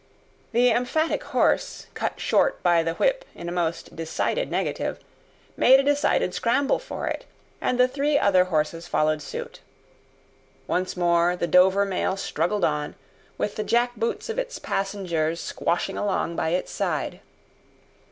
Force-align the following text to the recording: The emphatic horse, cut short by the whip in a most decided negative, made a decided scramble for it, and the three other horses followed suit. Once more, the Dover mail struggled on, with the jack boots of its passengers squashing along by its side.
The 0.51 0.71
emphatic 0.71 1.23
horse, 1.25 1.85
cut 1.93 2.19
short 2.19 2.63
by 2.63 2.81
the 2.81 2.95
whip 2.95 3.23
in 3.35 3.47
a 3.47 3.51
most 3.51 3.95
decided 3.95 4.49
negative, 4.49 4.97
made 5.55 5.79
a 5.79 5.83
decided 5.83 6.33
scramble 6.33 6.79
for 6.79 7.05
it, 7.05 7.25
and 7.61 7.79
the 7.79 7.87
three 7.87 8.17
other 8.17 8.45
horses 8.45 8.87
followed 8.87 9.21
suit. 9.21 9.59
Once 10.65 10.97
more, 10.97 11.35
the 11.35 11.45
Dover 11.45 11.85
mail 11.85 12.17
struggled 12.17 12.65
on, 12.65 12.95
with 13.37 13.57
the 13.57 13.63
jack 13.63 13.95
boots 13.95 14.27
of 14.27 14.39
its 14.39 14.57
passengers 14.57 15.39
squashing 15.39 15.99
along 15.99 16.35
by 16.35 16.49
its 16.49 16.71
side. 16.71 17.19